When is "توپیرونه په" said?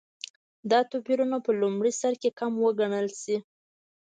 0.91-1.51